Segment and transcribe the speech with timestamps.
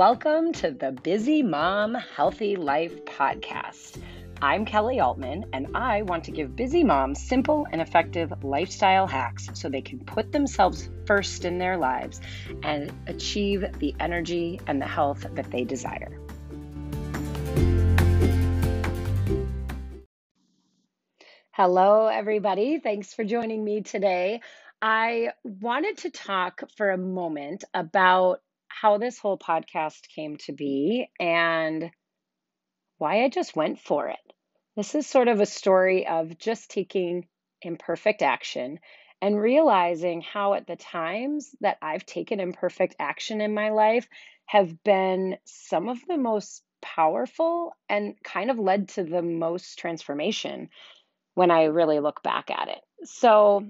[0.00, 4.02] Welcome to the Busy Mom Healthy Life podcast.
[4.40, 9.50] I'm Kelly Altman, and I want to give busy moms simple and effective lifestyle hacks
[9.52, 12.22] so they can put themselves first in their lives
[12.62, 16.18] and achieve the energy and the health that they desire.
[21.50, 22.78] Hello, everybody.
[22.78, 24.40] Thanks for joining me today.
[24.80, 31.08] I wanted to talk for a moment about how this whole podcast came to be
[31.18, 31.90] and
[32.98, 34.18] why I just went for it.
[34.76, 37.26] This is sort of a story of just taking
[37.62, 38.78] imperfect action
[39.20, 44.08] and realizing how, at the times that I've taken imperfect action in my life,
[44.46, 50.70] have been some of the most powerful and kind of led to the most transformation
[51.34, 52.80] when I really look back at it.
[53.04, 53.66] So,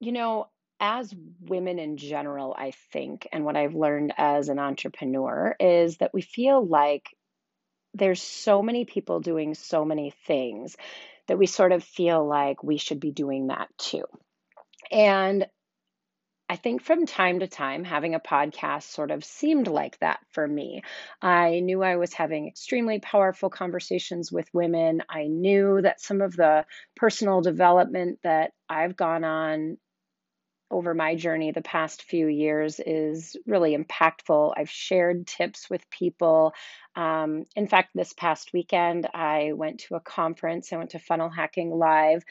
[0.00, 0.48] you know,
[0.80, 6.14] as women in general, I think, and what I've learned as an entrepreneur is that
[6.14, 7.08] we feel like
[7.94, 10.76] there's so many people doing so many things
[11.26, 14.04] that we sort of feel like we should be doing that too.
[14.90, 15.46] And
[16.50, 20.48] I think from time to time, having a podcast sort of seemed like that for
[20.48, 20.82] me.
[21.20, 25.02] I knew I was having extremely powerful conversations with women.
[25.10, 26.64] I knew that some of the
[26.96, 29.76] personal development that I've gone on
[30.70, 34.52] over my journey the past few years is really impactful.
[34.56, 36.52] I've shared tips with people.
[36.94, 40.72] Um, in fact, this past weekend, I went to a conference.
[40.72, 42.22] I went to Funnel Hacking Live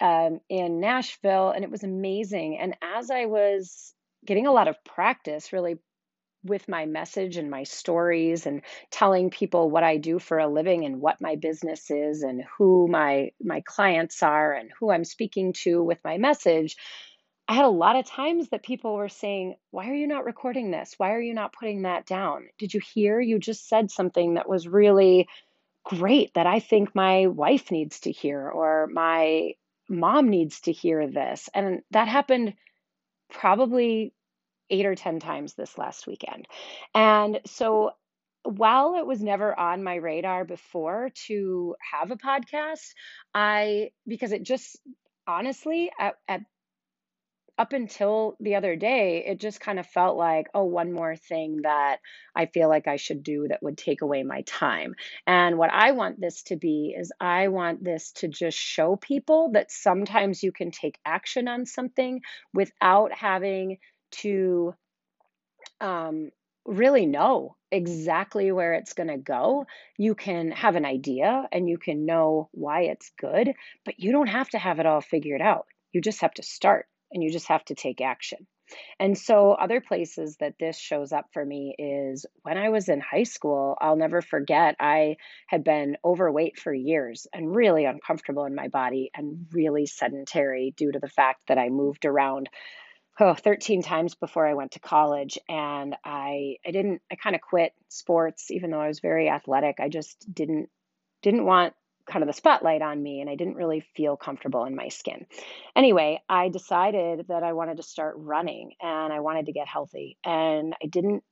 [0.00, 2.58] um, in Nashville, and it was amazing.
[2.58, 3.92] And as I was
[4.24, 5.76] getting a lot of practice, really
[6.44, 10.84] with my message and my stories and telling people what I do for a living
[10.84, 15.52] and what my business is and who my my clients are and who I'm speaking
[15.64, 16.76] to with my message
[17.50, 20.70] I had a lot of times that people were saying, Why are you not recording
[20.70, 20.94] this?
[20.98, 22.46] Why are you not putting that down?
[22.60, 23.20] Did you hear?
[23.20, 25.26] You just said something that was really
[25.84, 29.54] great that I think my wife needs to hear or my
[29.88, 31.48] mom needs to hear this.
[31.52, 32.54] And that happened
[33.32, 34.14] probably
[34.70, 36.46] eight or 10 times this last weekend.
[36.94, 37.90] And so
[38.44, 42.92] while it was never on my radar before to have a podcast,
[43.34, 44.78] I, because it just
[45.26, 46.42] honestly, at, at
[47.60, 51.58] up until the other day, it just kind of felt like, oh, one more thing
[51.64, 51.98] that
[52.34, 54.94] I feel like I should do that would take away my time.
[55.26, 59.50] And what I want this to be is I want this to just show people
[59.52, 62.22] that sometimes you can take action on something
[62.54, 63.76] without having
[64.22, 64.72] to
[65.82, 66.30] um,
[66.64, 69.66] really know exactly where it's going to go.
[69.98, 73.52] You can have an idea and you can know why it's good,
[73.84, 75.66] but you don't have to have it all figured out.
[75.92, 78.46] You just have to start and you just have to take action.
[78.98, 83.00] And so, other places that this shows up for me is when I was in
[83.00, 85.16] high school, I'll never forget, I
[85.48, 90.92] had been overweight for years and really uncomfortable in my body and really sedentary due
[90.92, 92.48] to the fact that I moved around
[93.18, 95.38] oh, 13 times before I went to college.
[95.48, 99.76] And I, I didn't, I kind of quit sports, even though I was very athletic.
[99.78, 100.70] I just didn't,
[101.22, 101.74] didn't want
[102.10, 105.26] kind of the spotlight on me and I didn't really feel comfortable in my skin.
[105.76, 110.18] Anyway, I decided that I wanted to start running and I wanted to get healthy.
[110.24, 111.22] And I didn't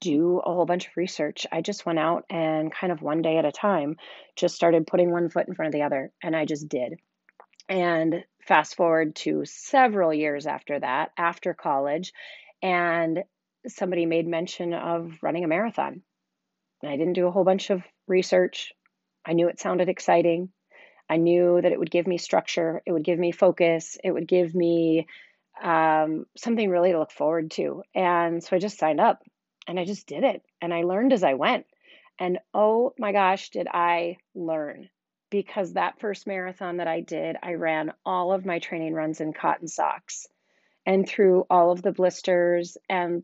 [0.00, 1.46] do a whole bunch of research.
[1.50, 3.96] I just went out and kind of one day at a time
[4.36, 6.94] just started putting one foot in front of the other and I just did.
[7.68, 12.12] And fast forward to several years after that, after college,
[12.62, 13.24] and
[13.66, 16.02] somebody made mention of running a marathon.
[16.84, 18.72] I didn't do a whole bunch of research.
[19.24, 20.50] I knew it sounded exciting.
[21.08, 24.28] I knew that it would give me structure, it would give me focus, it would
[24.28, 25.08] give me
[25.60, 27.82] um, something really to look forward to.
[27.94, 29.22] And so I just signed up
[29.66, 30.42] and I just did it.
[30.62, 31.66] And I learned as I went.
[32.18, 34.88] And oh my gosh, did I learn?
[35.30, 39.32] Because that first marathon that I did, I ran all of my training runs in
[39.32, 40.26] cotton socks
[40.86, 43.22] and through all of the blisters and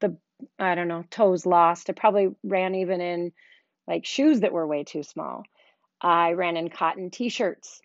[0.00, 0.16] the,
[0.58, 1.90] I don't know, toes lost.
[1.90, 3.32] I probably ran even in
[3.90, 5.42] like shoes that were way too small.
[6.00, 7.80] I ran in cotton t shirts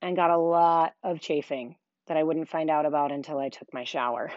[0.00, 1.74] and got a lot of chafing
[2.06, 4.30] that I wouldn't find out about until I took my shower.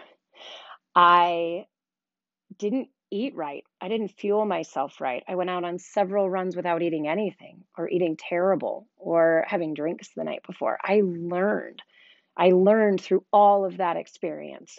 [0.96, 1.66] I
[2.58, 3.62] didn't eat right.
[3.80, 5.22] I didn't fuel myself right.
[5.28, 10.10] I went out on several runs without eating anything or eating terrible or having drinks
[10.16, 10.76] the night before.
[10.82, 11.82] I learned.
[12.36, 14.78] I learned through all of that experience.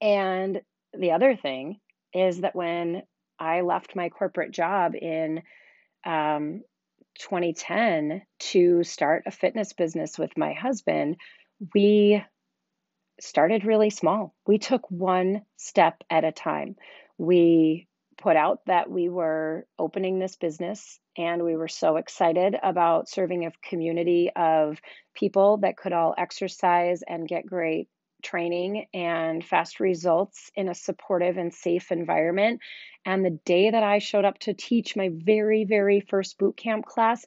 [0.00, 0.60] And
[0.96, 1.80] the other thing
[2.14, 3.02] is that when
[3.40, 5.42] I left my corporate job in
[6.04, 6.62] um,
[7.18, 11.16] 2010 to start a fitness business with my husband.
[11.74, 12.22] We
[13.20, 14.34] started really small.
[14.46, 16.76] We took one step at a time.
[17.18, 23.08] We put out that we were opening this business and we were so excited about
[23.08, 24.80] serving a community of
[25.14, 27.88] people that could all exercise and get great
[28.22, 32.60] training and fast results in a supportive and safe environment.
[33.04, 36.86] And the day that I showed up to teach my very, very first boot camp
[36.86, 37.24] class,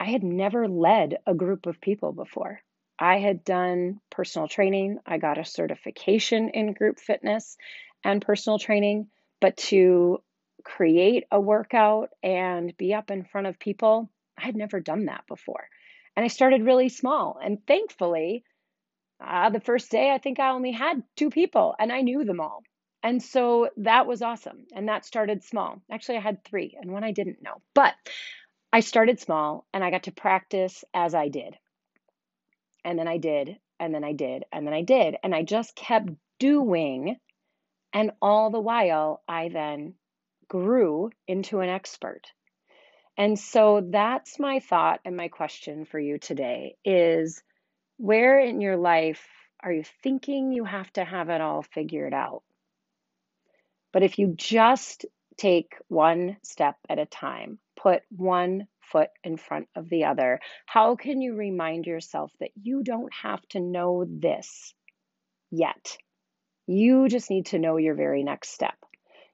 [0.00, 2.60] I had never led a group of people before.
[2.98, 7.56] I had done personal training, I got a certification in group fitness
[8.04, 9.08] and personal training,
[9.40, 10.22] but to
[10.64, 15.26] create a workout and be up in front of people, I had never done that
[15.28, 15.68] before.
[16.16, 17.38] And I started really small.
[17.42, 18.44] And thankfully,
[19.20, 22.40] uh, the first day, I think I only had two people and I knew them
[22.40, 22.62] all.
[23.02, 24.66] And so that was awesome.
[24.74, 25.80] And that started small.
[25.90, 27.60] Actually, I had three and one I didn't know.
[27.74, 27.94] But
[28.72, 31.56] I started small and I got to practice as I did.
[32.84, 35.16] And then I did, and then I did, and then I did.
[35.22, 37.16] And I just kept doing.
[37.92, 39.94] And all the while, I then
[40.48, 42.22] grew into an expert.
[43.16, 47.42] And so that's my thought and my question for you today is
[47.98, 49.26] where in your life
[49.60, 52.42] are you thinking you have to have it all figured out?
[53.92, 55.04] But if you just
[55.36, 60.96] take one step at a time, put one foot in front of the other, how
[60.96, 64.74] can you remind yourself that you don't have to know this
[65.50, 65.96] yet?
[66.66, 68.76] You just need to know your very next step.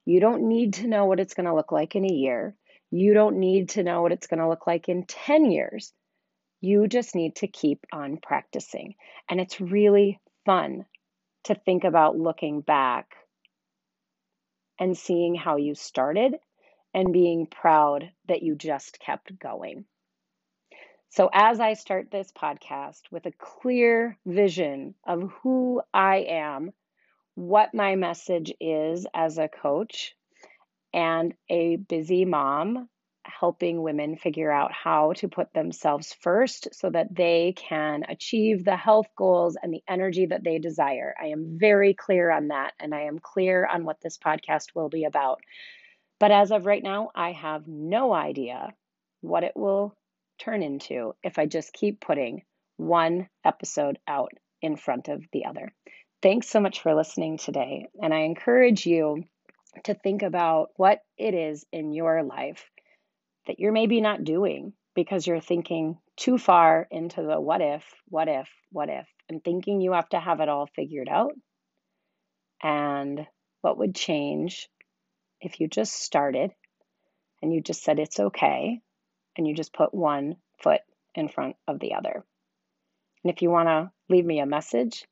[0.05, 2.55] You don't need to know what it's going to look like in a year.
[2.91, 5.93] You don't need to know what it's going to look like in 10 years.
[6.65, 8.95] You just need to keep on practicing.
[9.29, 10.87] And it's really fun
[11.43, 13.17] to think about looking back
[14.79, 16.37] and seeing how you started
[16.95, 19.85] and being proud that you just kept going.
[21.11, 26.73] So, as I start this podcast with a clear vision of who I am,
[27.35, 30.17] what my message is as a coach,
[30.95, 32.89] and a busy mom
[33.25, 38.77] helping women figure out how to put themselves first so that they can achieve the
[38.77, 41.15] health goals and the energy that they desire.
[41.21, 44.89] I am very clear on that, and I am clear on what this podcast will
[44.89, 45.41] be about.
[46.21, 48.75] But as of right now, I have no idea
[49.21, 49.97] what it will
[50.39, 52.43] turn into if I just keep putting
[52.77, 55.73] one episode out in front of the other.
[56.23, 57.87] Thanks so much for listening today.
[58.03, 59.25] And I encourage you
[59.85, 62.71] to think about what it is in your life
[63.47, 68.29] that you're maybe not doing because you're thinking too far into the what if, what
[68.29, 71.33] if, what if, and thinking you have to have it all figured out.
[72.63, 73.27] And
[73.61, 74.69] what would change
[75.41, 76.53] if you just started
[77.43, 78.81] and you just said it's okay
[79.37, 80.81] and you just put one foot
[81.15, 82.25] in front of the other.
[83.23, 85.05] And if you want to leave me a message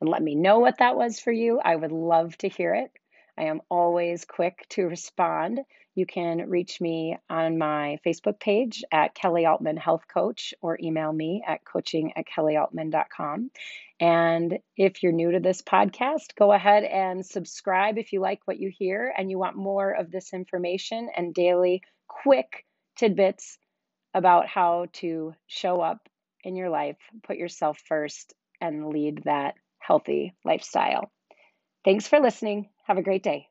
[0.00, 2.90] and let me know what that was for you, I would love to hear it.
[3.38, 5.60] I am always quick to respond.
[5.94, 11.12] You can reach me on my Facebook page at Kelly Altman Health Coach or email
[11.12, 13.50] me at coaching at kellyaltman.com.
[13.98, 18.58] And if you're new to this podcast, go ahead and subscribe if you like what
[18.58, 22.66] you hear and you want more of this information and daily quick
[22.96, 23.58] tidbits
[24.12, 26.08] about how to show up
[26.44, 31.10] in your life, put yourself first, and lead that healthy lifestyle.
[31.84, 32.68] Thanks for listening.
[32.86, 33.50] Have a great day.